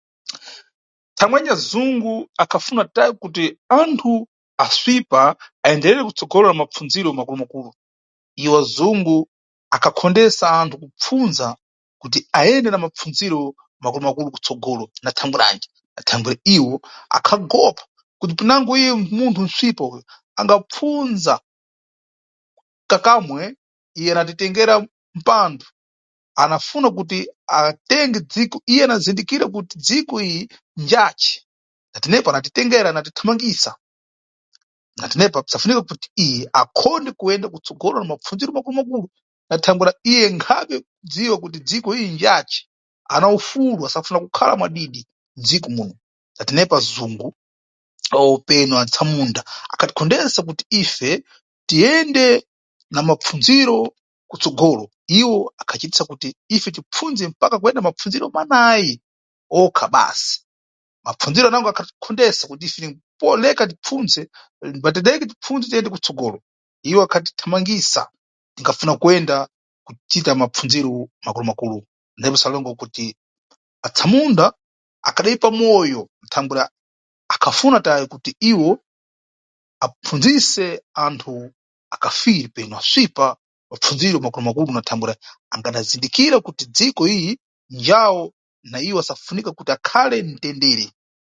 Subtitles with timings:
[1.15, 4.27] Thangweyanji azungu akhafuna tayi kuti anthu
[4.57, 7.73] apsipa ayenderere kutsogolo makumakulu?
[8.35, 9.29] Iwo azungu
[9.71, 11.57] akhakhondesa anthu kupfundza
[12.01, 15.69] kuti ayende na mapfundziro makulumakulu kutsogolo na thangweranji?
[15.97, 17.83] Na thangwera iwo akhagopa
[18.19, 20.03] kuti pinango iye munthu svipa uyu
[20.35, 21.39] angapfundza
[22.87, 23.55] kakamwe,
[23.95, 25.65] iye anatitengera mpando,
[26.35, 31.41] anafuna kuti atenge dziko, iye anazindilira kuti dziko iyi njace
[31.93, 33.75] natenepa anatitengera, anatithamangisa.
[34.97, 39.09] Natenepa pisafunika kuti iye akhonde kuyenda kutsogolo na mapfundziro makulumakulu.
[39.49, 42.67] Na thangwera iye khabe kudziwa dziko iyi njace.
[43.09, 45.93] Ana ufulu, asafuna kukhala mwadidi m'dziko muno.
[46.39, 47.33] Natenepa azungu
[48.45, 51.23] penu atsamunda akhatikhondesa kuti ife
[51.65, 52.47] tiyende
[52.89, 53.95] na mapfundziro
[54.27, 54.89] kutsogolo.
[55.07, 59.01] Iwo akhacitisa kuti ife tipfundze mpaka kuyenda mapfundziro manayi
[59.49, 60.41] okha basi.
[61.03, 63.01] Mapfundziro anango akhatikhondesa kuti ife
[63.41, 64.29] leka pfundze,
[64.61, 66.41] mbatileke kupfundze kuti tiyende kutsogolo.
[66.83, 68.09] Iwo akhatithamangisa
[68.55, 69.47] tingafuna kuyenda
[69.83, 71.87] kucita mapfundziro makulumakulu.
[72.17, 73.15] Natenepa, pasalongwa kuti
[73.81, 74.53] atsamunda
[75.01, 76.69] akhadayipa moyo thangwera
[77.27, 78.77] akhafuna tayi kuti iwo
[79.79, 81.51] apfundzise anthu
[81.89, 83.37] akafiri penu apsipa
[83.69, 85.15] mapfundziro makulumakulu, thangwera
[85.49, 90.91] angadazindikira kuti dziko iyi njawo na iwo asafunika kuti akhale ntendere.